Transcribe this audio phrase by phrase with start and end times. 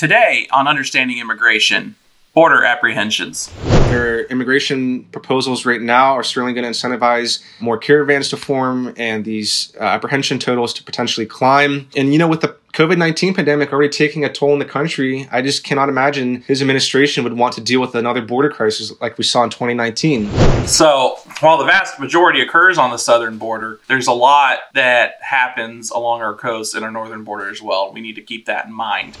[0.00, 1.94] Today on Understanding Immigration,
[2.32, 3.52] border apprehensions.
[3.90, 9.26] Their immigration proposals right now are certainly going to incentivize more caravans to form and
[9.26, 11.86] these uh, apprehension totals to potentially climb.
[11.94, 15.28] And, you know, with the COVID 19 pandemic already taking a toll in the country,
[15.30, 19.18] I just cannot imagine his administration would want to deal with another border crisis like
[19.18, 20.30] we saw in 2019.
[20.66, 25.90] So, while the vast majority occurs on the southern border, there's a lot that happens
[25.90, 27.92] along our coast and our northern border as well.
[27.92, 29.16] We need to keep that in mind.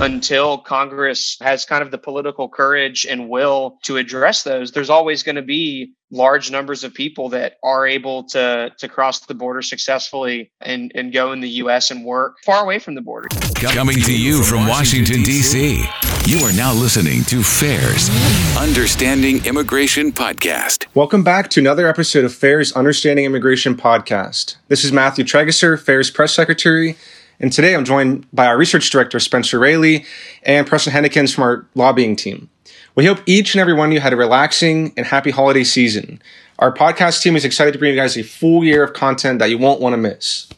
[0.00, 5.22] Until Congress has kind of the political courage and will to address those, there's always
[5.24, 9.60] going to be large numbers of people that are able to to cross the border
[9.60, 13.28] successfully and and go in the US and work far away from the border.
[13.56, 15.84] Coming to you from Washington D.C.
[16.26, 18.08] You are now listening to FAIR's
[18.56, 20.86] Understanding Immigration podcast.
[20.94, 24.56] Welcome back to another episode of FAIR's Understanding Immigration podcast.
[24.68, 26.96] This is Matthew Tragesser, FAIR's press secretary,
[27.40, 30.06] and today I'm joined by our research director Spencer Raley
[30.44, 32.48] and Preston Huennekens from our lobbying team.
[32.96, 36.22] We hope each and every one of you had a relaxing and happy holiday season.
[36.60, 39.50] Our podcast team is excited to bring you guys a full year of content that
[39.50, 40.48] you won't want to miss.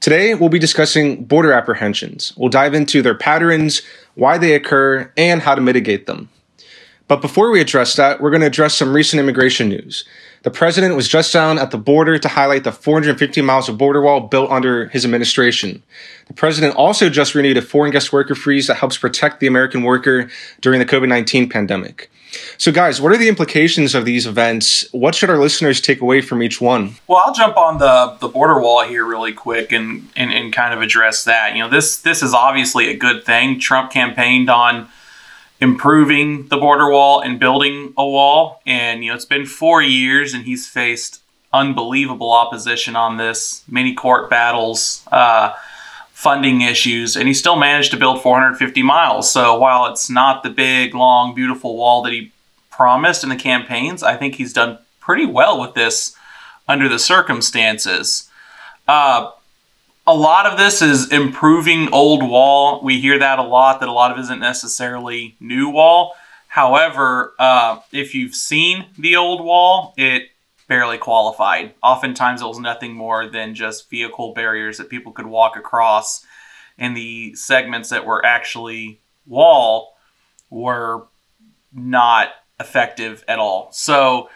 [0.00, 2.32] Today, we'll be discussing border apprehensions.
[2.34, 3.82] We'll dive into their patterns,
[4.14, 6.30] why they occur, and how to mitigate them.
[7.08, 10.04] But before we address that, we're going to address some recent immigration news.
[10.46, 14.00] The president was just down at the border to highlight the 450 miles of border
[14.00, 15.82] wall built under his administration.
[16.28, 19.82] The president also just renewed a foreign guest worker freeze that helps protect the American
[19.82, 20.30] worker
[20.60, 22.12] during the COVID 19 pandemic.
[22.58, 24.86] So, guys, what are the implications of these events?
[24.92, 26.94] What should our listeners take away from each one?
[27.08, 30.72] Well, I'll jump on the, the border wall here really quick and, and, and kind
[30.72, 31.56] of address that.
[31.56, 33.58] You know, this this is obviously a good thing.
[33.58, 34.88] Trump campaigned on
[35.60, 38.60] improving the border wall and building a wall.
[38.66, 43.94] And, you know, it's been four years and he's faced unbelievable opposition on this, many
[43.94, 45.54] court battles, uh,
[46.12, 49.30] funding issues, and he still managed to build 450 miles.
[49.30, 52.32] So while it's not the big, long, beautiful wall that he
[52.70, 56.16] promised in the campaigns, I think he's done pretty well with this
[56.68, 58.28] under the circumstances.
[58.88, 59.30] Uh,
[60.06, 62.80] a lot of this is improving old wall.
[62.82, 66.14] We hear that a lot, that a lot of isn't necessarily new wall.
[66.46, 70.30] However, uh, if you've seen the old wall, it
[70.68, 71.74] barely qualified.
[71.82, 76.24] Oftentimes, it was nothing more than just vehicle barriers that people could walk across,
[76.78, 79.96] and the segments that were actually wall
[80.50, 81.06] were
[81.72, 82.28] not
[82.58, 83.70] effective at all.
[83.72, 84.30] So,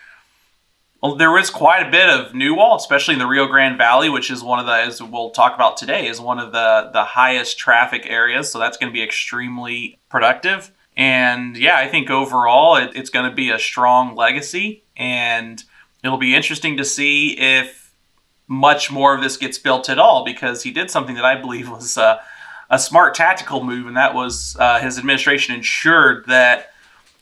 [1.03, 4.11] well, there was quite a bit of new wall, especially in the Rio Grande Valley,
[4.11, 7.05] which is one of the, as we'll talk about today, is one of the the
[7.05, 8.53] highest traffic areas.
[8.53, 10.71] So that's going to be extremely productive.
[10.97, 15.62] And yeah, I think overall it, it's going to be a strong legacy, and
[16.05, 17.94] it'll be interesting to see if
[18.47, 21.71] much more of this gets built at all, because he did something that I believe
[21.71, 22.21] was a,
[22.69, 26.72] a smart tactical move, and that was uh, his administration ensured that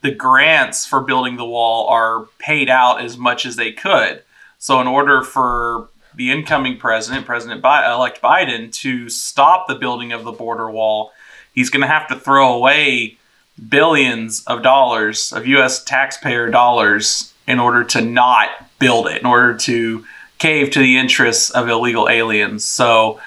[0.01, 4.23] the grants for building the wall are paid out as much as they could.
[4.57, 10.23] So, in order for the incoming president, President elect Biden, to stop the building of
[10.23, 11.11] the border wall,
[11.53, 13.17] he's going to have to throw away
[13.67, 15.83] billions of dollars of U.S.
[15.83, 18.49] taxpayer dollars in order to not
[18.79, 20.05] build it, in order to
[20.39, 22.63] cave to the interests of illegal aliens.
[22.65, 23.19] So,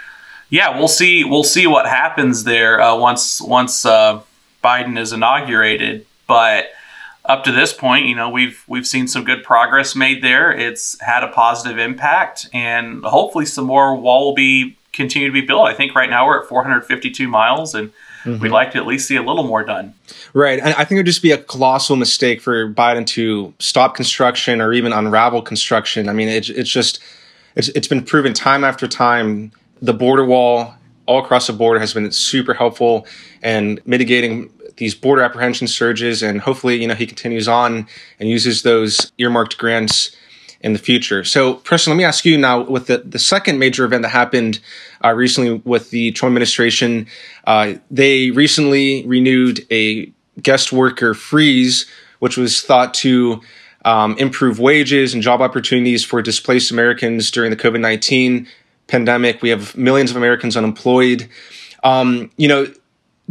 [0.48, 1.24] yeah, we'll see.
[1.24, 4.20] We'll see what happens there uh, once once uh,
[4.62, 6.06] Biden is inaugurated.
[6.32, 6.70] But
[7.26, 10.50] up to this point, you know, we've we've seen some good progress made there.
[10.50, 15.42] It's had a positive impact, and hopefully, some more wall will be continue to be
[15.42, 15.68] built.
[15.68, 17.92] I think right now we're at 452 miles, and
[18.24, 18.38] mm-hmm.
[18.38, 19.92] we'd like to at least see a little more done.
[20.32, 23.94] Right, and I think it would just be a colossal mistake for Biden to stop
[23.94, 26.08] construction or even unravel construction.
[26.08, 26.98] I mean, it's it's just
[27.56, 29.52] it's it's been proven time after time.
[29.82, 33.06] The border wall all across the border has been super helpful
[33.42, 37.86] and mitigating these border apprehension surges, and hopefully, you know, he continues on
[38.18, 40.16] and uses those earmarked grants
[40.60, 41.24] in the future.
[41.24, 44.60] So, Preston, let me ask you now with the, the second major event that happened
[45.04, 47.08] uh, recently with the Trump administration,
[47.46, 51.86] uh, they recently renewed a guest worker freeze,
[52.20, 53.40] which was thought to
[53.84, 58.46] um, improve wages and job opportunities for displaced Americans during the COVID 19
[58.86, 59.42] pandemic.
[59.42, 61.28] We have millions of Americans unemployed.
[61.82, 62.72] Um, you know,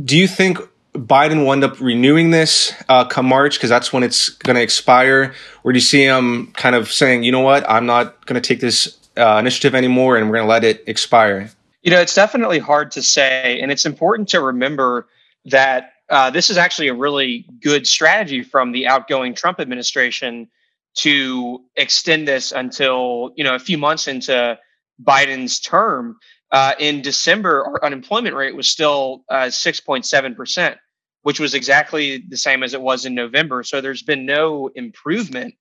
[0.04, 0.58] do you think
[0.94, 4.62] Biden will end up renewing this uh, come March because that's when it's going to
[4.62, 5.34] expire?
[5.64, 8.46] Or do you see him kind of saying, you know what, I'm not going to
[8.46, 11.50] take this uh, initiative anymore and we're going to let it expire?
[11.82, 13.60] You know, it's definitely hard to say.
[13.62, 15.08] And it's important to remember
[15.46, 20.50] that uh, this is actually a really good strategy from the outgoing Trump administration
[20.94, 24.60] to extend this until, you know, a few months into
[25.02, 26.18] Biden's term
[26.52, 30.78] uh, in December, our unemployment rate was still uh, 6.7%.
[31.24, 33.64] which was exactly the same as it was in November.
[33.64, 35.54] So there's been no improvement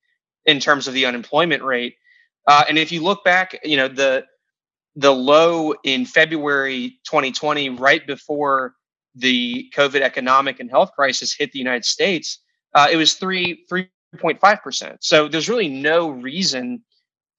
[0.46, 1.96] in terms of the unemployment rate.
[2.46, 4.24] Uh, and if you look back, you know the
[4.96, 8.74] the low in February 2020, right before
[9.14, 12.40] the COVID economic and health crisis hit the United States,
[12.74, 13.88] uh, it was three three
[14.18, 15.04] point five percent.
[15.04, 16.82] So there's really no reason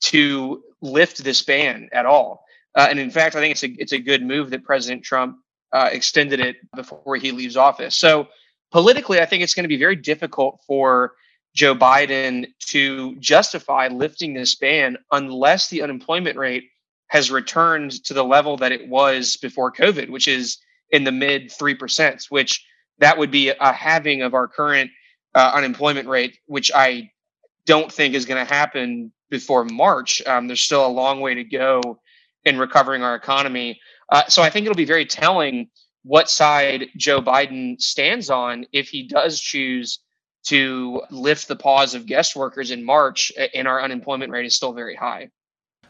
[0.01, 2.45] to lift this ban at all.
[2.75, 5.38] Uh, and in fact, I think it's a it's a good move that President Trump
[5.73, 7.95] uh, extended it before he leaves office.
[7.95, 8.27] So
[8.71, 11.13] politically, I think it's going to be very difficult for
[11.53, 16.65] Joe Biden to justify lifting this ban unless the unemployment rate
[17.07, 20.57] has returned to the level that it was before COVID, which is
[20.91, 22.65] in the mid 3%, which
[23.00, 24.91] that would be a halving of our current
[25.35, 27.12] uh, unemployment rate, which I
[27.65, 30.21] don't think is going to happen before March.
[30.25, 32.00] Um, there's still a long way to go
[32.45, 33.79] in recovering our economy.
[34.11, 35.69] Uh, so I think it'll be very telling
[36.03, 39.99] what side Joe Biden stands on if he does choose
[40.43, 44.73] to lift the pause of guest workers in March and our unemployment rate is still
[44.73, 45.29] very high.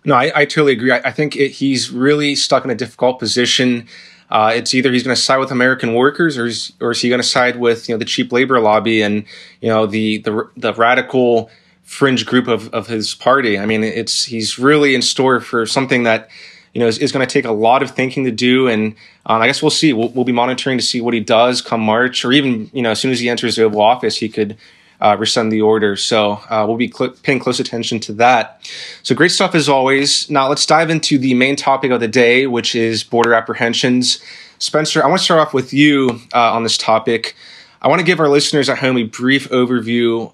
[0.04, 0.92] No, I, I totally agree.
[0.92, 3.88] I, I think it, he's really stuck in a difficult position.
[4.30, 7.10] Uh, it's either he's going to side with American workers, or is, or is he
[7.10, 9.26] going to side with you know the cheap labor lobby and
[9.60, 11.50] you know the the, the radical
[11.92, 13.60] fringe group of, of his party.
[13.60, 16.30] I mean, it's he's really in store for something that
[16.74, 18.70] you know, is, is going to take a lot of thinking to do.
[18.70, 18.96] And
[19.26, 19.92] um, I guess we'll see.
[19.92, 22.92] We'll, we'll, be monitoring to see what he does come March, or even you know,
[22.92, 24.56] as soon as he enters the Oval Office, he could
[25.02, 25.98] uh, rescind the order.
[25.98, 28.72] So uh, we'll be cl- paying close attention to that.
[29.04, 30.30] So great stuff as always.
[30.30, 34.24] Now let's dive into the main topic of the day, which is border apprehensions.
[34.60, 37.36] Spencer, I want to start off with you uh, on this topic.
[37.82, 40.32] I want to give our listeners at home a brief overview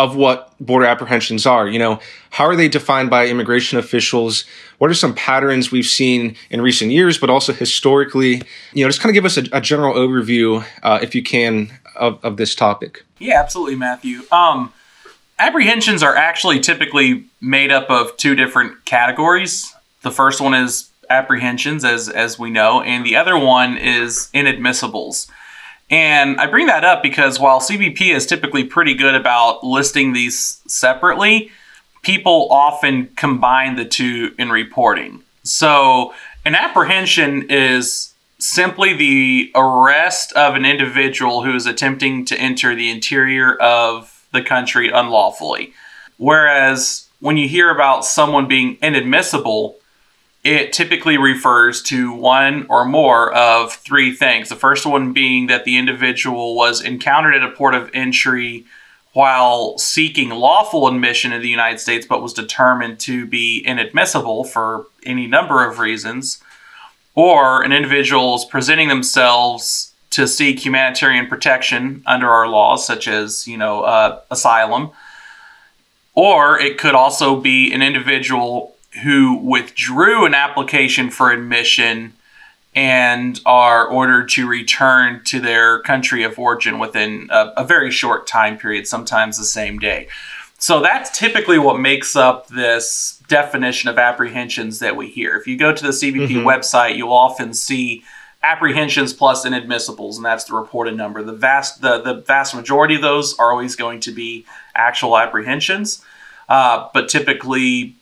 [0.00, 1.68] of what border apprehensions are.
[1.68, 2.00] You know,
[2.30, 4.46] how are they defined by immigration officials?
[4.78, 8.40] What are some patterns we've seen in recent years, but also historically?
[8.72, 11.70] You know, just kind of give us a, a general overview, uh, if you can,
[11.96, 13.04] of, of this topic.
[13.18, 14.22] Yeah, absolutely, Matthew.
[14.32, 14.72] Um,
[15.38, 19.70] apprehensions are actually typically made up of two different categories.
[20.00, 25.28] The first one is apprehensions, as as we know, and the other one is inadmissibles.
[25.90, 30.62] And I bring that up because while CBP is typically pretty good about listing these
[30.66, 31.50] separately,
[32.02, 35.22] people often combine the two in reporting.
[35.42, 36.14] So,
[36.44, 42.90] an apprehension is simply the arrest of an individual who is attempting to enter the
[42.90, 45.74] interior of the country unlawfully.
[46.16, 49.76] Whereas when you hear about someone being inadmissible,
[50.42, 54.48] it typically refers to one or more of three things.
[54.48, 58.64] The first one being that the individual was encountered at a port of entry
[59.12, 64.86] while seeking lawful admission in the United States, but was determined to be inadmissible for
[65.04, 66.42] any number of reasons.
[67.14, 73.46] Or an individual is presenting themselves to seek humanitarian protection under our laws, such as,
[73.46, 74.90] you know, uh, asylum.
[76.14, 82.12] Or it could also be an individual who withdrew an application for admission
[82.74, 88.26] and are ordered to return to their country of origin within a, a, very short
[88.26, 90.06] time period, sometimes the same day.
[90.58, 95.36] So that's typically what makes up this definition of apprehensions that we hear.
[95.36, 96.46] If you go to the CBP mm-hmm.
[96.46, 98.04] website, you'll often see
[98.42, 101.22] apprehensions plus inadmissibles, and that's the reported number.
[101.22, 106.04] The vast the, the vast majority of those are always going to be actual apprehensions,
[106.48, 107.96] uh, but typically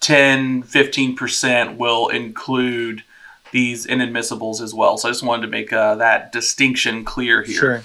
[0.00, 3.02] 10, 15% will include
[3.50, 4.98] these inadmissibles as well.
[4.98, 7.58] So I just wanted to make uh, that distinction clear here.
[7.58, 7.82] Sure.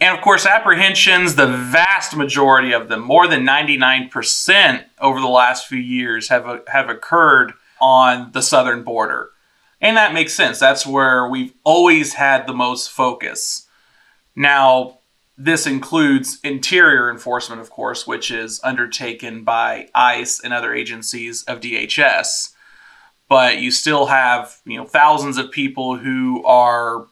[0.00, 5.66] And of course, apprehensions, the vast majority of them, more than 99% over the last
[5.66, 9.30] few years, have, uh, have occurred on the southern border.
[9.80, 10.58] And that makes sense.
[10.58, 13.66] That's where we've always had the most focus.
[14.34, 14.95] Now,
[15.38, 21.60] this includes interior enforcement, of course, which is undertaken by ICE and other agencies of
[21.60, 22.52] DHS.
[23.28, 27.06] But you still have, you know, thousands of people who are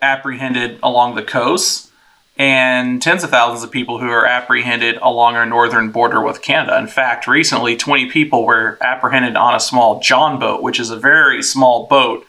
[0.00, 1.90] apprehended along the coast
[2.38, 6.78] and tens of thousands of people who are apprehended along our northern border with Canada.
[6.78, 10.98] In fact, recently 20 people were apprehended on a small John boat, which is a
[10.98, 12.26] very small boat,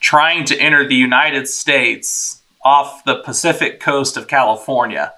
[0.00, 5.12] trying to enter the United States off the Pacific coast of California.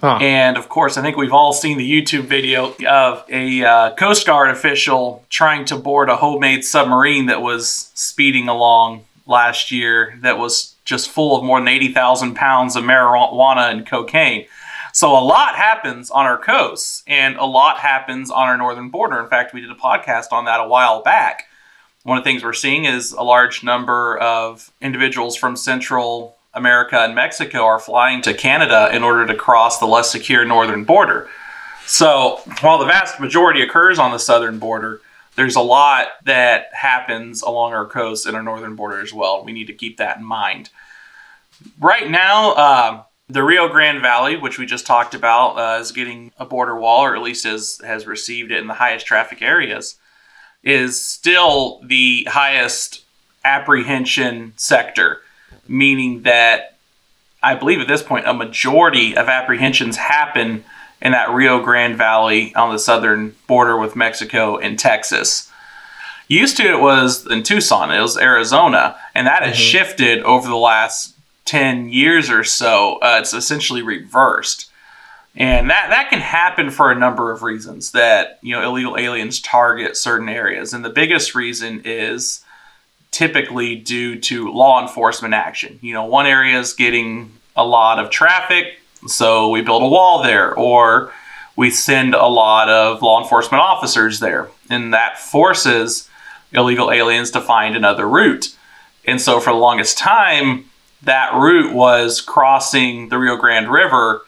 [0.00, 0.18] Huh.
[0.20, 4.26] And of course, I think we've all seen the YouTube video of a uh, Coast
[4.26, 10.38] Guard official trying to board a homemade submarine that was speeding along last year that
[10.38, 14.46] was just full of more than 80,000 pounds of marijuana and cocaine.
[14.92, 19.20] So a lot happens on our coasts and a lot happens on our northern border.
[19.20, 21.44] In fact, we did a podcast on that a while back.
[22.02, 26.98] One of the things we're seeing is a large number of individuals from Central America
[26.98, 31.28] and Mexico are flying to Canada in order to cross the less secure northern border.
[31.86, 35.00] So while the vast majority occurs on the southern border,
[35.34, 39.44] there's a lot that happens along our coast and our northern border as well.
[39.44, 40.70] We need to keep that in mind.
[41.80, 46.32] Right now, uh, the Rio Grande Valley, which we just talked about, uh, is getting
[46.38, 49.96] a border wall, or at least has, has received it in the highest traffic areas,
[50.62, 53.04] is still the highest
[53.44, 55.22] apprehension sector,
[55.72, 56.76] meaning that
[57.42, 60.64] I believe at this point a majority of apprehensions happen
[61.00, 65.50] in that Rio Grande Valley on the southern border with Mexico and Texas.
[66.28, 69.48] Used to it was in Tucson, it was Arizona, and that mm-hmm.
[69.48, 72.98] has shifted over the last 10 years or so.
[73.02, 74.70] Uh, it's essentially reversed.
[75.34, 79.40] And that, that can happen for a number of reasons that, you know, illegal aliens
[79.40, 80.74] target certain areas.
[80.74, 82.41] And the biggest reason is
[83.12, 85.78] typically due to law enforcement action.
[85.80, 90.22] You know, one area is getting a lot of traffic, so we build a wall
[90.22, 91.12] there, or
[91.54, 96.08] we send a lot of law enforcement officers there, and that forces
[96.52, 98.56] illegal aliens to find another route.
[99.04, 100.64] And so, for the longest time,
[101.02, 104.22] that route was crossing the Rio Grande River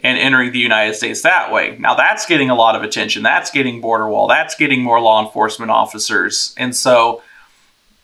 [0.00, 1.76] and entering the United States that way.
[1.78, 3.22] Now, that's getting a lot of attention.
[3.22, 4.28] That's getting border wall.
[4.28, 6.54] That's getting more law enforcement officers.
[6.56, 7.22] And so,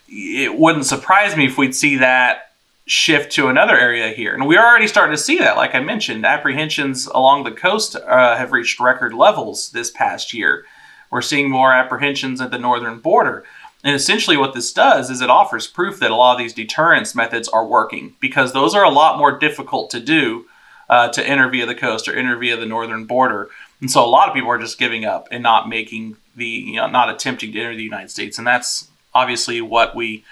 [0.08, 2.52] it wouldn't surprise me if we'd see that
[2.86, 4.34] shift to another area here.
[4.34, 5.56] And we're already starting to see that.
[5.56, 10.64] Like I mentioned, apprehensions along the coast uh, have reached record levels this past year.
[11.10, 13.44] We're seeing more apprehensions at the northern border.
[13.82, 17.14] And essentially, what this does is it offers proof that a lot of these deterrence
[17.14, 20.46] methods are working because those are a lot more difficult to do
[20.88, 23.50] uh, to enter via the coast or enter via the northern border.
[23.80, 26.76] And so, a lot of people are just giving up and not making the, you
[26.76, 28.38] know, not attempting to enter the United States.
[28.38, 30.24] And that's obviously what we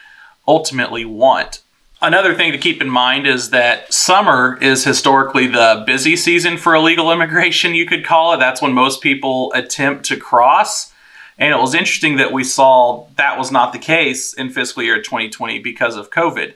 [0.46, 1.62] ultimately want.
[2.00, 6.74] Another thing to keep in mind is that summer is historically the busy season for
[6.74, 8.38] illegal immigration, you could call it.
[8.38, 10.92] That's when most people attempt to cross.
[11.38, 15.00] And it was interesting that we saw that was not the case in fiscal year
[15.00, 16.54] 2020 because of COVID.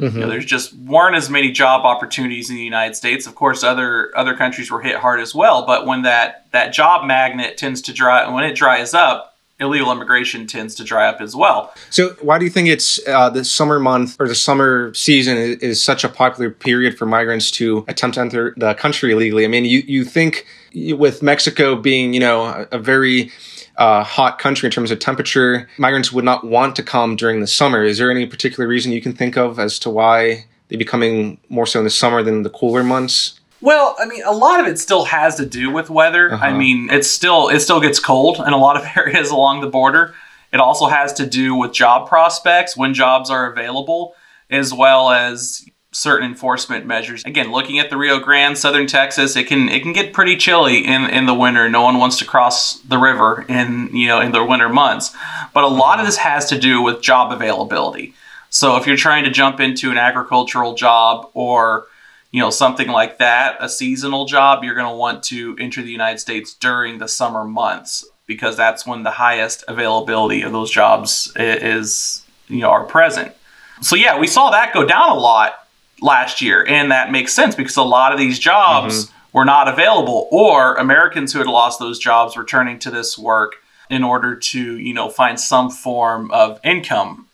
[0.00, 0.16] Mm-hmm.
[0.16, 3.26] You know, there's just weren't as many job opportunities in the United States.
[3.26, 5.66] Of course, other other countries were hit hard as well.
[5.66, 9.29] But when that that job magnet tends to dry, when it dries up,
[9.60, 11.72] illegal immigration tends to dry up as well.
[11.90, 15.56] So, why do you think it's uh, the summer month or the summer season is,
[15.58, 19.44] is, such a popular period for migrants to attempt to enter the country illegally?
[19.44, 23.30] I mean, you you think with Mexico being you know a, a very
[23.76, 27.46] uh, hot country in terms of temperature, migrants would not want to come during the
[27.46, 27.84] summer.
[27.84, 31.66] Is there any particular reason you can think of as to why they're becoming more
[31.66, 33.39] so in the summer than the cooler months?
[33.60, 36.32] Well, I mean, a lot of it still has to do with weather.
[36.32, 36.44] Uh-huh.
[36.44, 39.68] I mean, it's still it still gets cold in a lot of areas along the
[39.68, 40.14] border.
[40.52, 44.16] It also has to do with job prospects, when jobs are available,
[44.50, 47.24] as well as certain enforcement measures.
[47.24, 50.84] Again, looking at the Rio Grande, southern Texas, it can it can get pretty chilly
[50.84, 51.68] in in the winter.
[51.68, 55.14] No one wants to cross the river in, you know, in the winter months.
[55.52, 58.14] But a lot of this has to do with job availability.
[58.50, 61.86] So if you're trying to jump into an agricultural job or
[62.30, 65.90] you know something like that a seasonal job you're going to want to enter the
[65.90, 71.32] united states during the summer months because that's when the highest availability of those jobs
[71.36, 73.34] is you know are present
[73.80, 75.66] so yeah we saw that go down a lot
[76.00, 79.38] last year and that makes sense because a lot of these jobs mm-hmm.
[79.38, 83.56] were not available or americans who had lost those jobs returning to this work
[83.90, 87.26] in order to you know find some form of income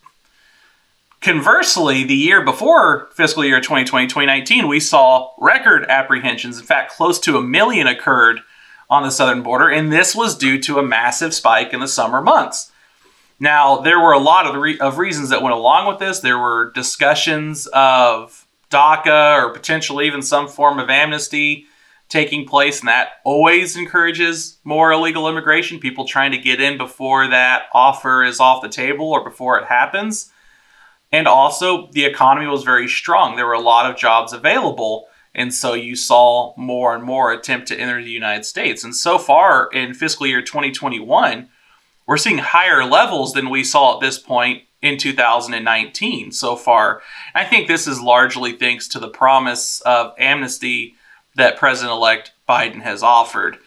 [1.20, 6.58] Conversely, the year before fiscal year 2020, 2019, we saw record apprehensions.
[6.58, 8.40] In fact, close to a million occurred
[8.88, 12.20] on the southern border, and this was due to a massive spike in the summer
[12.20, 12.70] months.
[13.40, 16.20] Now, there were a lot of, re- of reasons that went along with this.
[16.20, 21.66] There were discussions of DACA or potentially even some form of amnesty
[22.08, 27.28] taking place, and that always encourages more illegal immigration, people trying to get in before
[27.28, 30.30] that offer is off the table or before it happens.
[31.12, 33.36] And also, the economy was very strong.
[33.36, 35.06] There were a lot of jobs available.
[35.34, 38.82] And so you saw more and more attempt to enter the United States.
[38.82, 41.48] And so far in fiscal year 2021,
[42.06, 47.02] we're seeing higher levels than we saw at this point in 2019 so far.
[47.34, 50.94] I think this is largely thanks to the promise of amnesty
[51.34, 53.58] that President elect Biden has offered.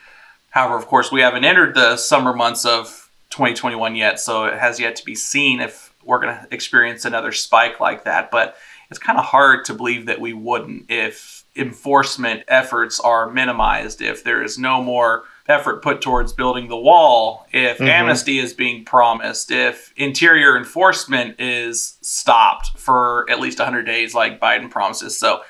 [0.51, 4.79] However, of course, we haven't entered the summer months of 2021 yet, so it has
[4.79, 8.31] yet to be seen if we're going to experience another spike like that.
[8.31, 8.57] But
[8.89, 14.23] it's kind of hard to believe that we wouldn't if enforcement efforts are minimized, if
[14.23, 17.87] there is no more effort put towards building the wall if mm-hmm.
[17.87, 24.39] amnesty is being promised, if interior enforcement is stopped for at least 100 days, like
[24.39, 25.17] Biden promises.
[25.17, 25.41] So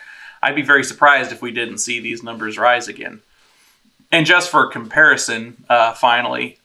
[0.41, 3.21] I'd be very surprised if we didn't see these numbers rise again.
[4.11, 6.57] And just for comparison, uh, finally,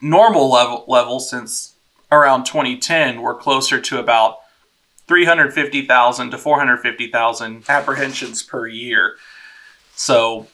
[0.00, 1.74] normal level level since
[2.12, 4.38] around 2010, we're closer to about
[5.08, 9.16] 350,000 to 450,000 apprehensions per year.
[9.94, 10.46] So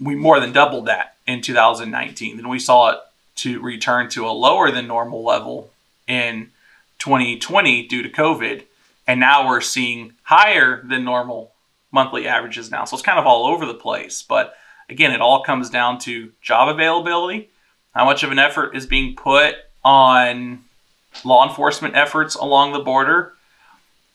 [0.00, 2.36] we more than doubled that in 2019.
[2.36, 2.98] Then we saw it
[3.36, 5.70] to return to a lower than normal level
[6.06, 6.50] in
[6.98, 8.64] 2020 due to COVID.
[9.06, 11.52] And now we're seeing higher than normal
[11.92, 12.84] monthly averages now.
[12.84, 14.22] So it's kind of all over the place.
[14.22, 14.54] But
[14.88, 17.50] again, it all comes down to job availability,
[17.94, 20.64] how much of an effort is being put on
[21.24, 23.34] law enforcement efforts along the border,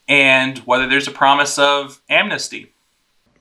[0.08, 2.72] and whether there's a promise of amnesty.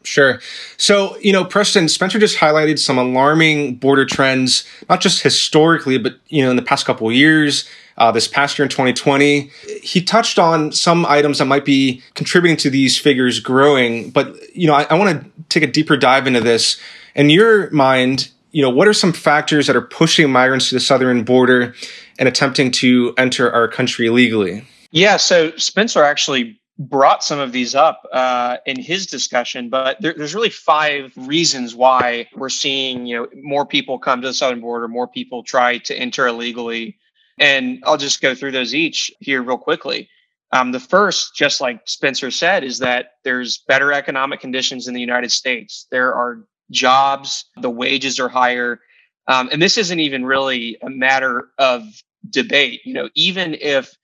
[0.03, 0.39] Sure.
[0.77, 6.15] So, you know, Preston, Spencer just highlighted some alarming border trends, not just historically, but,
[6.27, 9.51] you know, in the past couple of years, uh, this past year in 2020.
[9.83, 14.09] He touched on some items that might be contributing to these figures growing.
[14.09, 16.79] But, you know, I, I want to take a deeper dive into this.
[17.13, 20.79] In your mind, you know, what are some factors that are pushing migrants to the
[20.79, 21.73] southern border
[22.19, 24.65] and attempting to enter our country illegally?
[24.91, 30.13] Yeah, so Spencer actually brought some of these up uh, in his discussion, but there,
[30.15, 34.61] there's really five reasons why we're seeing you know more people come to the southern
[34.61, 36.97] border, more people try to enter illegally,
[37.39, 40.09] and I'll just go through those each here real quickly.
[40.53, 44.99] Um, the first, just like Spencer said, is that there's better economic conditions in the
[44.99, 45.87] United States.
[45.91, 48.79] There are jobs, the wages are higher,
[49.27, 51.83] um, and this isn't even really a matter of
[52.29, 52.81] debate.
[52.85, 53.95] You know, even if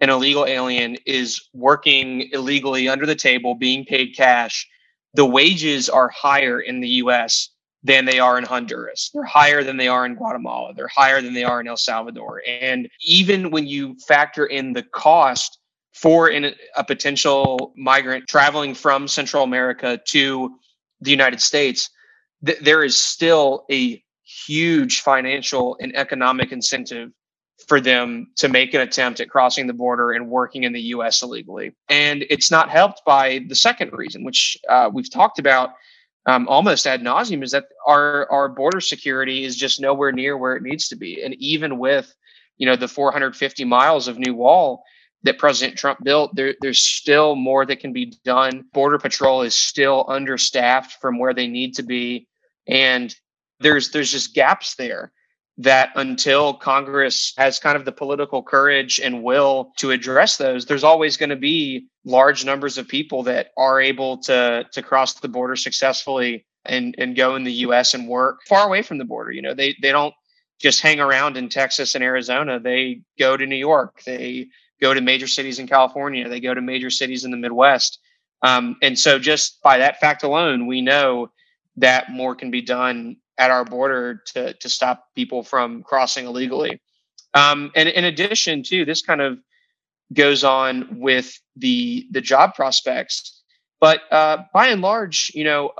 [0.00, 4.66] an illegal alien is working illegally under the table, being paid cash,
[5.14, 7.50] the wages are higher in the US
[7.84, 9.10] than they are in Honduras.
[9.12, 10.72] They're higher than they are in Guatemala.
[10.74, 12.42] They're higher than they are in El Salvador.
[12.46, 15.58] And even when you factor in the cost
[15.92, 20.50] for a potential migrant traveling from Central America to
[21.00, 21.90] the United States,
[22.44, 27.10] th- there is still a huge financial and economic incentive
[27.68, 31.22] for them to make an attempt at crossing the border and working in the US
[31.22, 31.74] illegally.
[31.88, 35.70] And it's not helped by the second reason, which uh, we've talked about
[36.26, 40.56] um, almost ad nauseum, is that our, our border security is just nowhere near where
[40.56, 41.22] it needs to be.
[41.22, 42.14] And even with,
[42.58, 44.84] you know, the 450 miles of new wall
[45.24, 48.64] that President Trump built, there, there's still more that can be done.
[48.72, 52.26] Border Patrol is still understaffed from where they need to be.
[52.66, 53.14] And
[53.60, 55.12] there's there's just gaps there
[55.58, 60.84] that until Congress has kind of the political courage and will to address those, there's
[60.84, 65.28] always going to be large numbers of people that are able to to cross the
[65.28, 69.30] border successfully and and go in the US and work far away from the border.
[69.30, 70.14] You know, they they don't
[70.60, 72.60] just hang around in Texas and Arizona.
[72.60, 74.02] They go to New York.
[74.04, 74.48] They
[74.80, 76.28] go to major cities in California.
[76.28, 77.98] They go to major cities in the Midwest.
[78.42, 81.30] Um, and so, just by that fact alone, we know
[81.76, 86.80] that more can be done at our border to to stop people from crossing illegally.
[87.34, 89.38] Um, and in addition to this, kind of
[90.12, 93.42] goes on with the the job prospects.
[93.80, 95.72] But uh, by and large, you know,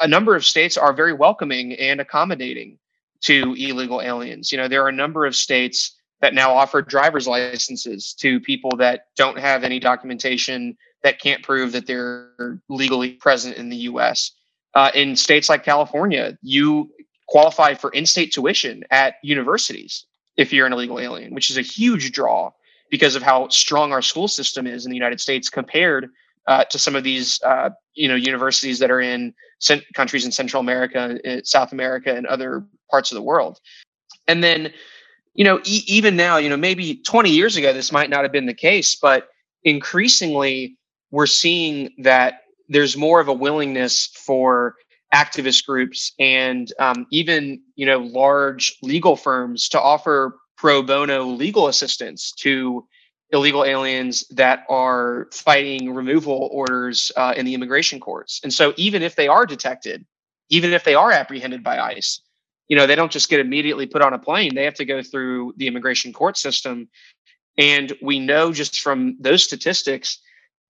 [0.00, 2.78] a number of states are very welcoming and accommodating
[3.22, 4.50] to illegal aliens.
[4.50, 8.76] You know, there are a number of states that now offer driver's licenses to people
[8.78, 14.32] that don't have any documentation that can't prove that they're legally present in the U.S.
[14.74, 16.90] Uh, in states like California, you
[17.28, 20.06] qualify for in-state tuition at universities
[20.36, 22.50] if you're an illegal alien, which is a huge draw
[22.90, 26.10] because of how strong our school system is in the United States compared
[26.46, 30.32] uh, to some of these uh, you know universities that are in cent- countries in
[30.32, 33.60] Central America, uh, South America, and other parts of the world.
[34.26, 34.72] And then,
[35.34, 38.32] you know, e- even now, you know, maybe 20 years ago, this might not have
[38.32, 39.28] been the case, but
[39.62, 40.76] increasingly,
[41.10, 44.76] we're seeing that there's more of a willingness for
[45.12, 51.66] activist groups and um, even you know large legal firms to offer pro bono legal
[51.66, 52.86] assistance to
[53.32, 58.40] illegal aliens that are fighting removal orders uh, in the immigration courts.
[58.42, 60.04] And so even if they are detected,
[60.48, 62.20] even if they are apprehended by ICE,
[62.68, 64.54] you know they don't just get immediately put on a plane.
[64.54, 66.88] They have to go through the immigration court system.
[67.58, 70.20] And we know just from those statistics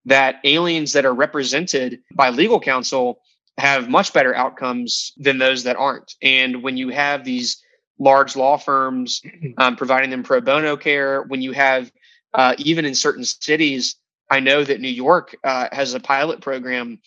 [0.07, 3.21] that aliens that are represented by legal counsel
[3.59, 6.15] have much better outcomes than those that aren't.
[6.23, 7.63] And when you have these
[7.99, 9.23] large law firms
[9.59, 11.93] um, providing them pro bono care, when you have
[12.33, 13.97] uh, even in certain cities,
[14.31, 17.01] I know that New York uh, has a pilot program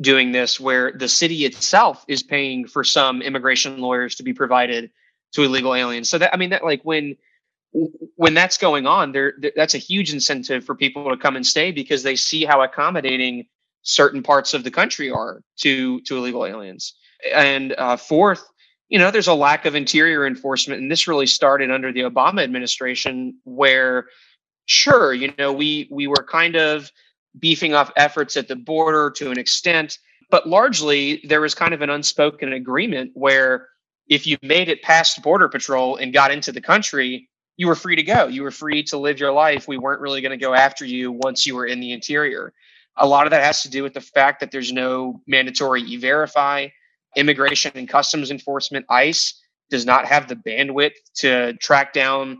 [0.00, 4.90] doing this where the city itself is paying for some immigration lawyers to be provided
[5.32, 6.08] to illegal aliens.
[6.08, 7.16] So that I mean that like when
[7.72, 11.70] when that's going on, there that's a huge incentive for people to come and stay
[11.70, 13.46] because they see how accommodating
[13.82, 16.94] certain parts of the country are to to illegal aliens.
[17.32, 18.42] And uh, fourth,
[18.88, 22.42] you know, there's a lack of interior enforcement, and this really started under the Obama
[22.42, 24.06] administration, where
[24.66, 26.90] sure, you know, we we were kind of
[27.38, 29.98] beefing up efforts at the border to an extent,
[30.30, 33.68] but largely there was kind of an unspoken agreement where
[34.08, 37.96] if you made it past border patrol and got into the country, you were free
[37.96, 38.28] to go.
[38.28, 39.68] You were free to live your life.
[39.68, 42.54] We weren't really going to go after you once you were in the interior.
[42.96, 45.96] A lot of that has to do with the fact that there's no mandatory e
[45.96, 46.68] verify.
[47.16, 49.34] Immigration and Customs Enforcement, ICE,
[49.70, 52.38] does not have the bandwidth to track down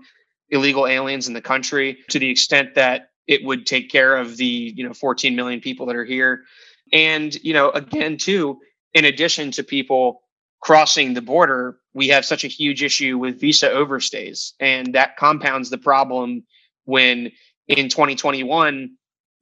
[0.50, 4.72] illegal aliens in the country to the extent that it would take care of the
[4.74, 6.44] you know 14 million people that are here
[6.92, 8.58] and you know again too
[8.94, 10.22] in addition to people
[10.60, 15.70] crossing the border we have such a huge issue with visa overstays and that compounds
[15.70, 16.42] the problem
[16.84, 17.30] when
[17.68, 18.90] in 2021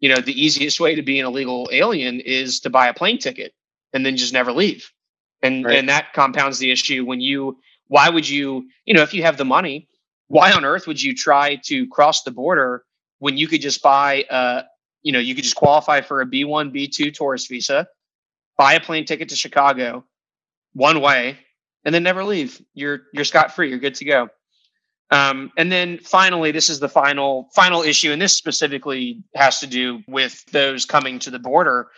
[0.01, 3.19] you know the easiest way to be an illegal alien is to buy a plane
[3.19, 3.53] ticket
[3.93, 4.93] and then just never leave
[5.43, 5.79] and right.
[5.79, 9.37] and that compounds the issue when you why would you you know if you have
[9.37, 9.89] the money
[10.29, 12.85] why on earth would you try to cross the border
[13.19, 14.63] when you could just buy uh
[15.03, 17.87] you know you could just qualify for a b1 b2 tourist visa
[18.59, 20.05] buy a plane ticket to chicago
[20.77, 21.39] one way
[21.85, 22.61] and then never leave.
[22.75, 24.29] You're you're scot free you're good to go.
[25.11, 29.67] Um, and then finally this is the final final issue and this specifically has to
[29.67, 31.89] do with those coming to the border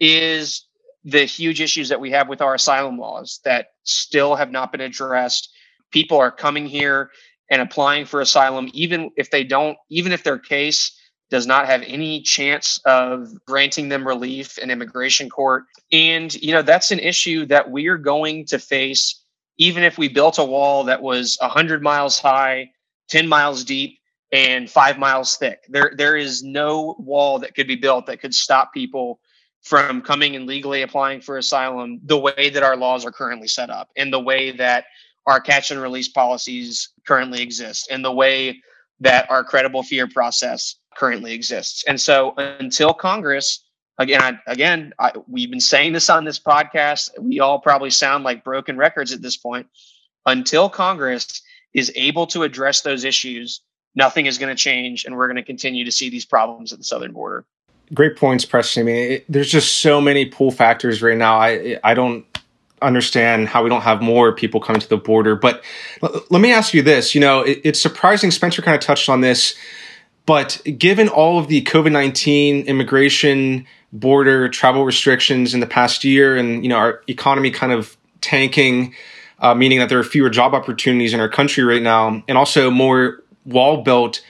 [0.00, 0.66] is
[1.04, 4.80] the huge issues that we have with our asylum laws that still have not been
[4.80, 5.50] addressed.
[5.92, 7.10] People are coming here
[7.50, 10.98] and applying for asylum, even if they don't, even if their case
[11.30, 15.64] does not have any chance of granting them relief in immigration court.
[15.90, 19.22] And, you know, that's an issue that we are going to face,
[19.58, 22.70] even if we built a wall that was 100 miles high,
[23.08, 23.98] 10 miles deep,
[24.32, 25.64] and five miles thick.
[25.68, 29.20] There, there is no wall that could be built that could stop people
[29.62, 33.70] from coming and legally applying for asylum the way that our laws are currently set
[33.70, 34.84] up and the way that
[35.26, 38.60] our catch and release policies currently exist and the way
[39.00, 41.84] that our credible fear process currently exists.
[41.86, 43.64] And so until Congress,
[43.98, 47.10] again, I, again, I, we've been saying this on this podcast.
[47.20, 49.66] We all probably sound like broken records at this point.
[50.26, 51.42] Until Congress
[51.74, 53.60] is able to address those issues,
[53.94, 56.78] nothing is going to change, and we're going to continue to see these problems at
[56.78, 57.44] the southern border.
[57.92, 58.82] Great points, Preston.
[58.82, 61.36] I mean, it, there's just so many pull factors right now.
[61.36, 62.24] I I don't
[62.80, 65.36] understand how we don't have more people coming to the border.
[65.36, 65.62] But
[66.02, 68.30] l- let me ask you this: you know, it, it's surprising.
[68.30, 69.54] Spencer kind of touched on this,
[70.26, 76.36] but given all of the COVID nineteen immigration, border travel restrictions in the past year,
[76.36, 78.94] and you know our economy kind of tanking,
[79.40, 82.70] uh, meaning that there are fewer job opportunities in our country right now, and also
[82.70, 84.24] more wall built.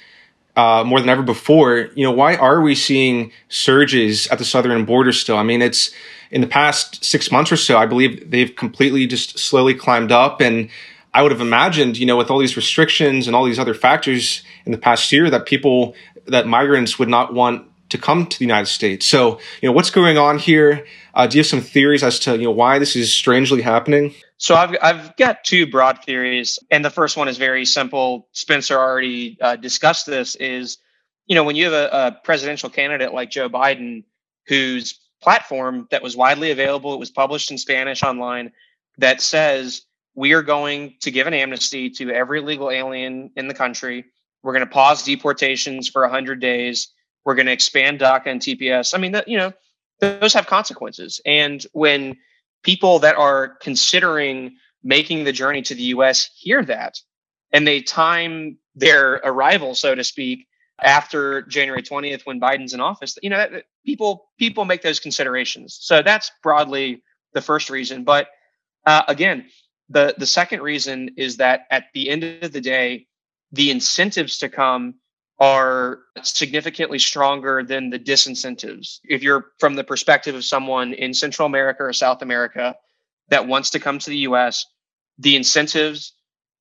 [0.57, 4.85] Uh, more than ever before, you know, why are we seeing surges at the southern
[4.85, 5.37] border still?
[5.37, 5.90] I mean, it's
[6.30, 10.40] in the past six months or so, I believe they've completely just slowly climbed up.
[10.40, 10.70] And
[11.14, 14.42] I would have imagined, you know, with all these restrictions and all these other factors
[14.66, 15.94] in the past year, that people,
[16.27, 19.07] that migrants would not want to come to the United States.
[19.07, 20.85] So, you know, what's going on here?
[21.14, 24.12] Uh, do you have some theories as to, you know, why this is strangely happening?
[24.37, 26.59] So I've, I've got two broad theories.
[26.70, 28.29] And the first one is very simple.
[28.33, 30.79] Spencer already uh, discussed this is,
[31.27, 34.05] you know, when you have a, a presidential candidate like Joe Biden,
[34.48, 36.92] whose platform that was widely available.
[36.92, 38.53] It was published in Spanish online
[38.98, 39.83] that says
[40.14, 44.05] we are going to give an amnesty to every legal alien in the country.
[44.42, 46.88] We're going to pause deportations for 100 days.
[47.24, 48.94] We're going to expand DACA and TPS.
[48.94, 49.53] I mean, that you know,
[50.00, 51.20] those have consequences.
[51.24, 52.16] And when
[52.62, 56.31] people that are considering making the journey to the U.S.
[56.37, 57.00] hear that,
[57.53, 60.46] and they time their arrival, so to speak,
[60.83, 65.79] after January 20th when Biden's in office, you know, that, people people make those considerations.
[65.81, 68.05] So that's broadly the first reason.
[68.05, 68.29] But
[68.85, 69.46] uh, again,
[69.88, 73.07] the the second reason is that at the end of the day,
[73.53, 74.94] the incentives to come
[75.38, 79.01] are significantly stronger than the disincentives.
[79.05, 82.77] If you're from the perspective of someone in Central America or South America
[83.29, 84.64] that wants to come to the US,
[85.18, 86.14] the incentives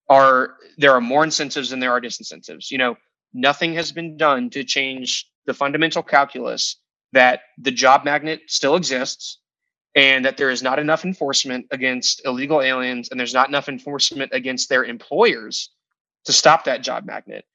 [0.09, 2.71] are there are more incentives than there are disincentives.
[2.71, 2.97] You know,
[3.33, 6.77] nothing has been done to change the fundamental calculus
[7.11, 9.39] that the job magnet still exists
[9.95, 14.31] and that there is not enough enforcement against illegal aliens and there's not enough enforcement
[14.33, 15.69] against their employers
[16.25, 17.45] to stop that job magnet.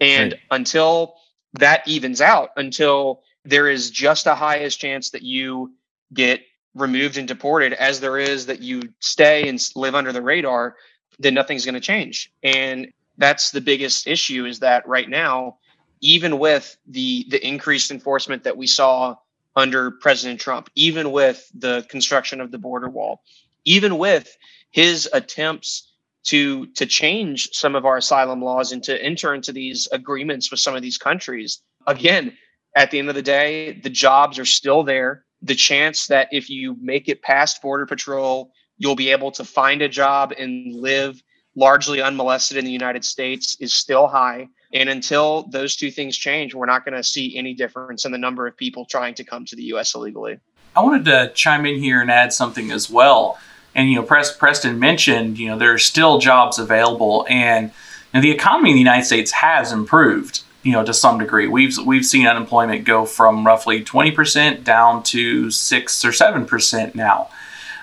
[0.00, 0.40] And right.
[0.50, 1.14] until
[1.54, 5.72] that evens out, until there is just the highest chance that you
[6.12, 6.42] get
[6.74, 10.76] removed and deported as there is that you stay and live under the radar,
[11.18, 12.32] then nothing's going to change.
[12.42, 15.58] And that's the biggest issue is that right now,
[16.00, 19.14] even with the the increased enforcement that we saw
[19.56, 23.22] under President Trump, even with the construction of the border wall,
[23.64, 24.36] even with
[24.70, 25.92] his attempts
[26.24, 30.60] to to change some of our asylum laws and to enter into these agreements with
[30.60, 31.60] some of these countries.
[31.86, 32.36] Again,
[32.76, 35.24] at the end of the day, the jobs are still there.
[35.42, 39.82] The chance that if you make it past border patrol, you'll be able to find
[39.82, 41.22] a job and live
[41.56, 44.48] largely unmolested in the United States is still high.
[44.72, 48.18] And until those two things change, we're not going to see any difference in the
[48.18, 49.94] number of people trying to come to the U.S.
[49.94, 50.38] illegally.
[50.74, 53.38] I wanted to chime in here and add something as well.
[53.74, 57.72] And you know, Preston mentioned you know there are still jobs available, and you
[58.14, 60.42] know, the economy in the United States has improved.
[60.62, 65.02] You know, to some degree, we've we've seen unemployment go from roughly twenty percent down
[65.04, 67.28] to six or seven percent now.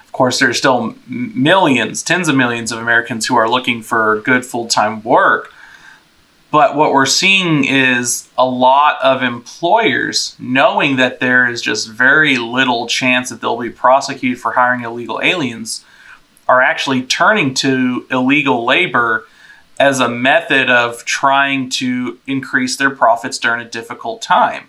[0.06, 4.22] Of course, there are still millions, tens of millions of Americans who are looking for
[4.22, 5.52] good full time work.
[6.52, 12.38] But what we're seeing is a lot of employers knowing that there is just very
[12.38, 15.86] little chance that they'll be prosecuted for hiring illegal aliens
[16.48, 19.26] are actually turning to illegal labor
[19.80, 24.68] as a method of trying to increase their profits during a difficult time.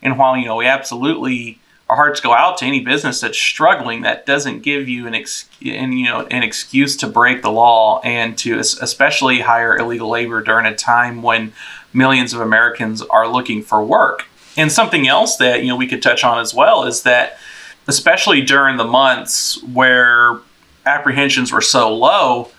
[0.00, 1.58] And while, you know, we absolutely
[1.88, 5.48] our hearts go out to any business that's struggling that doesn't give you an ex-
[5.64, 10.42] and you know an excuse to break the law and to especially hire illegal labor
[10.42, 11.52] during a time when
[11.92, 14.26] millions of Americans are looking for work.
[14.56, 17.38] And something else that you know we could touch on as well is that
[17.86, 20.40] especially during the months where
[20.84, 22.50] apprehensions were so low,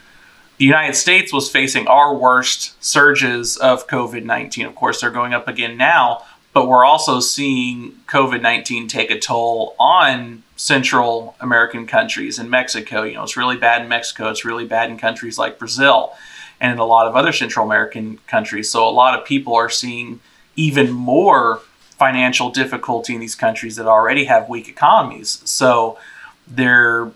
[0.58, 4.66] the United States was facing our worst surges of COVID 19.
[4.66, 6.24] Of course, they're going up again now,
[6.58, 13.04] but we're also seeing COVID 19 take a toll on Central American countries and Mexico.
[13.04, 16.13] You know, it's really bad in Mexico, it's really bad in countries like Brazil
[16.60, 18.72] and in a lot of other Central American countries.
[18.72, 20.20] So a lot of people are seeing
[20.56, 21.62] even more
[22.00, 25.43] financial difficulty in these countries that already have weak economies.
[25.46, 26.00] So
[26.48, 27.12] they're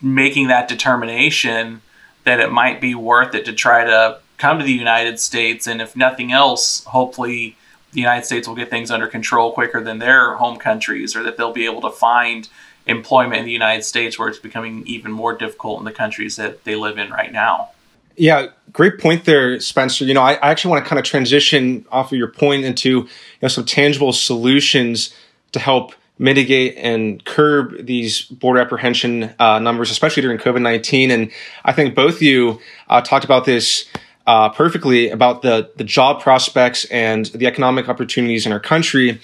[0.00, 1.82] making that determination
[2.24, 5.82] that it might be worth it to try to come to the United States and
[5.82, 7.58] if nothing else, hopefully
[7.92, 11.36] the United States will get things under control quicker than their home countries, or that
[11.36, 12.48] they'll be able to find
[12.86, 16.64] employment in the United States where it's becoming even more difficult in the countries that
[16.64, 17.70] they live in right now.
[18.16, 20.04] Yeah, great point there, Spencer.
[20.04, 22.90] You know, I, I actually want to kind of transition off of your point into
[22.90, 23.08] you
[23.40, 25.14] know some tangible solutions
[25.52, 31.10] to help mitigate and curb these border apprehension uh, numbers, especially during COVID nineteen.
[31.10, 31.30] And
[31.64, 33.86] I think both you uh, talked about this
[34.26, 39.20] uh, perfectly about the the job prospects and the economic opportunities in our country.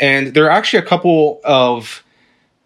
[0.00, 2.02] And there are actually a couple of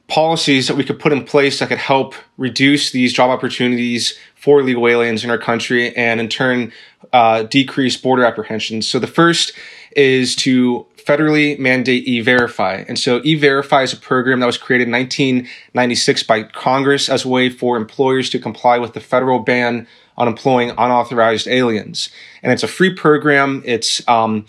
[0.07, 4.61] policies that we could put in place that could help reduce these job opportunities for
[4.61, 6.73] illegal aliens in our country and in turn
[7.13, 8.87] uh, decrease border apprehensions.
[8.87, 9.53] So the first
[9.97, 12.85] is to federally mandate e-verify.
[12.89, 17.29] And so e-verify is a program that was created in 1996 by Congress as a
[17.29, 22.11] way for employers to comply with the federal ban on employing unauthorized aliens.
[22.42, 23.62] And it's a free program.
[23.64, 24.46] It's um,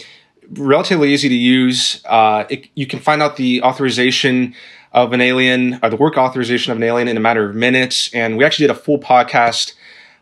[0.51, 2.01] relatively easy to use.
[2.05, 4.55] Uh, it, you can find out the authorization
[4.91, 8.13] of an alien or the work authorization of an alien in a matter of minutes.
[8.13, 9.73] And we actually did a full podcast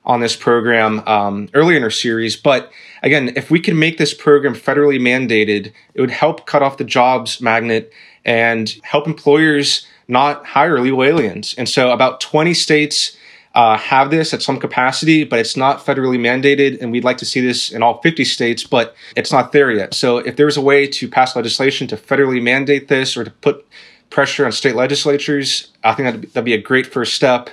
[0.06, 2.36] on this program um, earlier in our series.
[2.36, 2.72] But
[3.04, 6.84] again, if we can make this program federally mandated, it would help cut off the
[6.84, 7.94] jobs magnet
[8.26, 11.56] and help employers not hire illegal aliens.
[11.58, 13.16] And so about 20 states
[13.56, 16.82] uh, have this at some capacity, but it's not federally mandated.
[16.82, 19.94] And we'd like to see this in all 50 states, but it's not there yet.
[19.94, 23.66] So if there's a way to pass legislation to federally mandate this or to put
[24.10, 27.52] pressure on state legislatures, I think that'd, that'd be a great first step.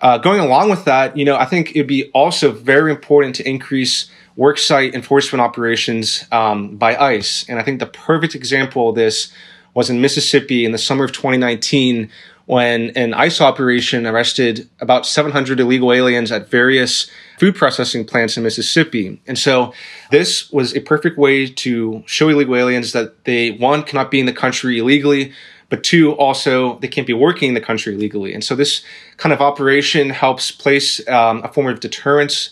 [0.00, 3.48] Uh, going along with that, you know, I think it'd be also very important to
[3.48, 7.48] increase worksite enforcement operations um, by ICE.
[7.48, 9.32] And I think the perfect example of this
[9.72, 12.10] was in Mississippi in the summer of 2019
[12.46, 18.42] when an ICE operation arrested about 700 illegal aliens at various food processing plants in
[18.42, 19.20] Mississippi.
[19.26, 19.72] And so
[20.10, 24.26] this was a perfect way to show illegal aliens that they, one, cannot be in
[24.26, 25.32] the country illegally,
[25.70, 28.34] but two, also they can't be working in the country legally.
[28.34, 28.84] And so this
[29.16, 32.50] kind of operation helps place um, a form of deterrence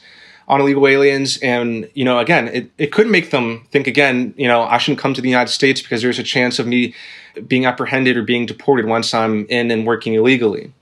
[0.48, 1.38] on illegal aliens.
[1.42, 5.00] And, you know, again, it, it could make them think again, you know, I shouldn't
[5.00, 6.94] come to the United States because there's a chance of me
[7.46, 10.72] being apprehended or being deported once I'm in and working illegally.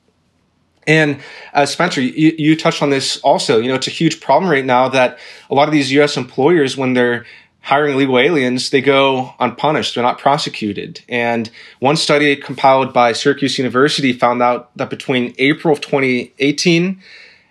[0.87, 1.21] And
[1.53, 3.59] uh, Spencer, you, you, touched on this also.
[3.59, 5.19] You know, it's a huge problem right now that
[5.51, 6.17] a lot of these U.S.
[6.17, 7.27] employers, when they're
[7.63, 9.95] hiring illegal aliens, they go unpunished.
[9.95, 11.03] They're not prosecuted.
[11.09, 17.01] And one study compiled by Syracuse University found out that between April of 2018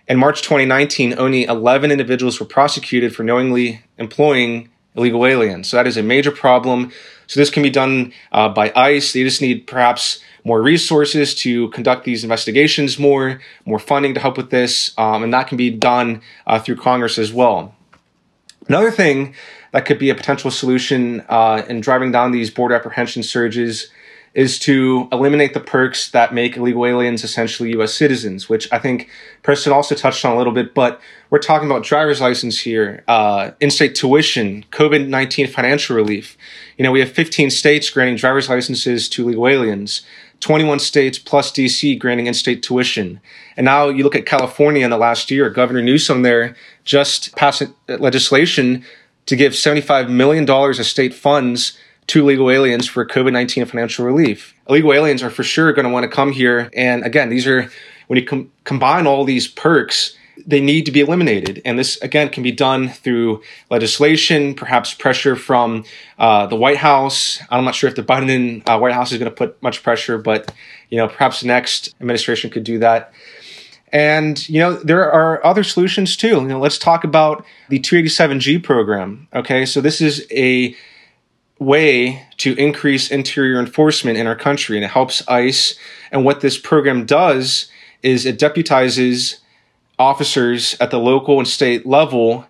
[0.08, 5.68] and March 2019, only 11 individuals were prosecuted for knowingly employing illegal aliens.
[5.68, 6.90] So that is a major problem.
[7.30, 9.12] So this can be done uh, by ICE.
[9.12, 14.36] They just need perhaps more resources to conduct these investigations more, more funding to help
[14.36, 17.72] with this, um, and that can be done uh, through Congress as well.
[18.66, 19.36] Another thing
[19.70, 23.92] that could be a potential solution uh, in driving down these border apprehension surges
[24.32, 27.92] is to eliminate the perks that make illegal aliens essentially U.S.
[27.92, 29.10] citizens, which I think
[29.42, 30.72] Preston also touched on a little bit.
[30.72, 36.36] But we're talking about driver's license here, uh, in-state tuition, COVID nineteen financial relief.
[36.76, 40.02] You know, we have 15 states granting driver's licenses to illegal aliens.
[40.40, 43.20] 21 states plus DC granting in-state tuition.
[43.56, 47.62] And now you look at California in the last year, Governor Newsom there just passed
[47.88, 48.82] legislation
[49.26, 51.78] to give $75 million of state funds
[52.10, 54.54] to illegal aliens for COVID 19 financial relief.
[54.68, 56.68] Illegal aliens are for sure going to want to come here.
[56.74, 57.70] And again, these are,
[58.08, 61.62] when you com- combine all these perks, they need to be eliminated.
[61.64, 65.84] And this, again, can be done through legislation, perhaps pressure from
[66.18, 67.40] uh, the White House.
[67.48, 70.18] I'm not sure if the Biden uh, White House is going to put much pressure,
[70.18, 70.52] but
[70.88, 73.12] you know, perhaps the next administration could do that.
[73.92, 76.40] And you know, there are other solutions too.
[76.40, 79.28] You know, let's talk about the 287G program.
[79.32, 80.74] Okay, so this is a
[81.60, 85.78] way to increase interior enforcement in our country, and it helps ICE.
[86.10, 87.70] And what this program does
[88.02, 89.38] is it deputizes
[89.98, 92.46] officers at the local and state level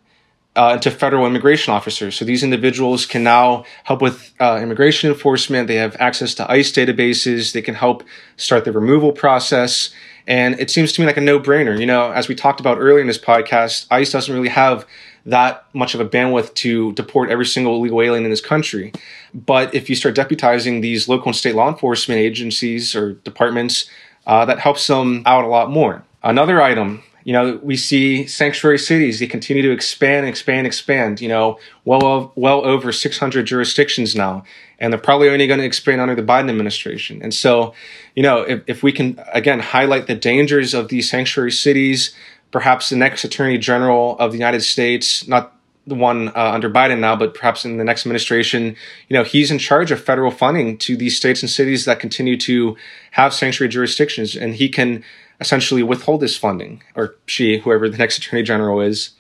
[0.57, 2.17] uh, into federal immigration officers.
[2.17, 5.69] So these individuals can now help with uh, immigration enforcement.
[5.69, 7.53] They have access to ICE databases.
[7.53, 8.05] They can help
[8.37, 9.91] start the removal process.
[10.27, 11.79] And it seems to me like a no brainer.
[11.79, 14.87] You know, as we talked about earlier in this podcast, ICE doesn't really have
[15.31, 18.93] that much of a bandwidth to deport every single illegal alien in this country.
[19.35, 23.89] But if you start deputizing these local and state law enforcement agencies or departments,
[24.27, 26.05] uh, that helps them out a lot more.
[26.23, 31.29] Another item, you know, we see sanctuary cities, they continue to expand, expand, expand, you
[31.29, 34.45] know, well, well over 600 jurisdictions now.
[34.79, 37.21] And they're probably only going to expand under the Biden administration.
[37.23, 37.75] And so,
[38.15, 42.15] you know, if, if we can, again, highlight the dangers of these sanctuary cities,
[42.51, 47.01] perhaps the next attorney general of the United States, not the one uh, under Biden
[47.01, 48.77] now, but perhaps in the next administration,
[49.09, 52.37] you know, he's in charge of federal funding to these states and cities that continue
[52.37, 52.77] to
[53.13, 55.03] have sanctuary jurisdictions, and he can
[55.41, 59.11] essentially withhold this funding, or she, whoever the next attorney general is.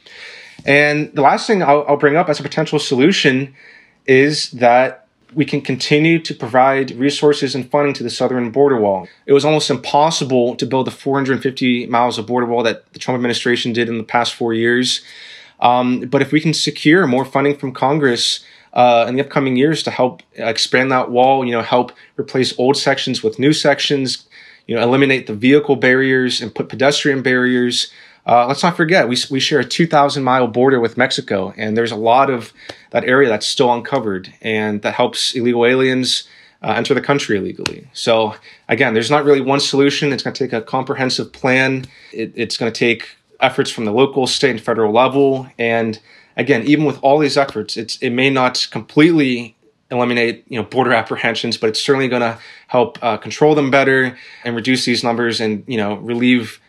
[0.66, 3.54] And the last thing I'll, I'll bring up as a potential solution
[4.06, 4.99] is that
[5.34, 9.06] we can continue to provide resources and funding to the southern border wall.
[9.26, 13.16] It was almost impossible to build the 450 miles of border wall that the Trump
[13.16, 15.02] administration did in the past four years.
[15.60, 19.82] Um, but if we can secure more funding from Congress uh, in the upcoming years
[19.82, 24.26] to help expand that wall, you know, help replace old sections with new sections,
[24.66, 27.90] you know, eliminate the vehicle barriers and put pedestrian barriers.
[28.26, 31.90] Uh, let's not forget, we, we share a 2,000 mile border with Mexico, and there's
[31.90, 32.52] a lot of
[32.90, 36.28] that area that's still uncovered, and that helps illegal aliens
[36.62, 37.88] uh, enter the country illegally.
[37.92, 38.34] So,
[38.68, 40.12] again, there's not really one solution.
[40.12, 43.92] It's going to take a comprehensive plan, it, it's going to take efforts from the
[43.92, 45.48] local, state, and federal level.
[45.58, 45.98] And
[46.36, 49.56] again, even with all these efforts, it's, it may not completely
[49.90, 54.16] eliminate you know border apprehensions, but it's certainly going to help uh, control them better
[54.44, 56.60] and reduce these numbers and you know relieve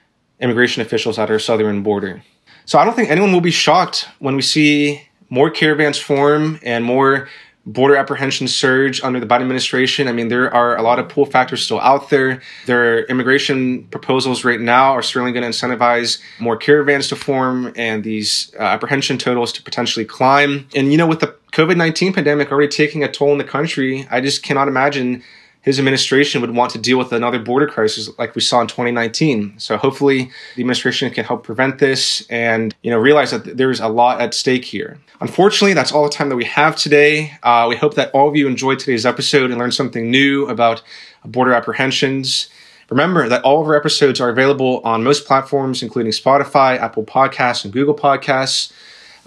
[0.42, 2.24] immigration officials at our southern border.
[2.66, 6.84] So I don't think anyone will be shocked when we see more caravans form and
[6.84, 7.30] more
[7.66, 10.08] border apprehension surge under the Biden administration.
[10.08, 12.42] I mean, there are a lot of pull factors still out there.
[12.66, 18.04] Their immigration proposals right now are certainly going to incentivize more caravans to form and
[18.04, 20.68] these uh, apprehension totals to potentially climb.
[20.74, 24.08] And, you know, with the COVID 19 pandemic already taking a toll in the country,
[24.10, 25.24] I just cannot imagine
[25.62, 29.56] his administration would want to deal with another border crisis like we saw in 2019.
[29.58, 33.88] So hopefully the administration can help prevent this and you know realize that there's a
[33.88, 35.00] lot at stake here.
[35.20, 37.34] Unfortunately, that's all the time that we have today.
[37.44, 40.82] Uh, we hope that all of you enjoyed today's episode and learned something new about
[41.24, 42.50] border apprehensions.
[42.90, 47.64] Remember that all of our episodes are available on most platforms, including Spotify, Apple Podcasts,
[47.64, 48.74] and Google Podcasts.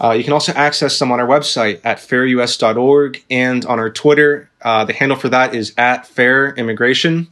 [0.03, 4.51] Uh, you can also access them on our website at fairus.org and on our Twitter.
[4.65, 7.29] Uh, the handle for that is at fair immigration.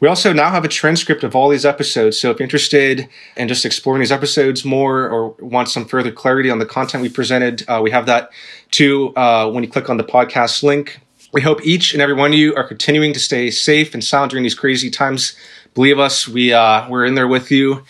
[0.00, 2.20] We also now have a transcript of all these episodes.
[2.20, 6.50] So if you're interested in just exploring these episodes more or want some further clarity
[6.50, 8.30] on the content we presented, uh, we have that
[8.70, 11.00] too uh, when you click on the podcast link.
[11.32, 14.30] We hope each and every one of you are continuing to stay safe and sound
[14.30, 15.36] during these crazy times.
[15.74, 17.84] Believe us, we, uh, we're in there with you.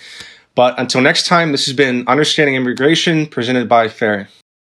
[0.54, 4.28] But until next time, this has been Understanding Immigration presented by FAIR.